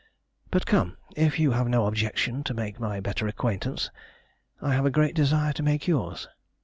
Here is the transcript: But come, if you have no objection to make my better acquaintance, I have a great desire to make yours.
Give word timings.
But 0.49 0.65
come, 0.65 0.97
if 1.15 1.37
you 1.37 1.51
have 1.51 1.67
no 1.67 1.85
objection 1.85 2.43
to 2.45 2.55
make 2.55 2.79
my 2.79 2.99
better 2.99 3.27
acquaintance, 3.27 3.91
I 4.59 4.73
have 4.73 4.87
a 4.87 4.89
great 4.89 5.13
desire 5.13 5.53
to 5.53 5.61
make 5.61 5.85
yours. 5.87 6.27